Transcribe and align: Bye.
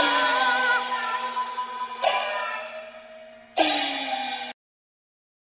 Bye. 0.00 0.39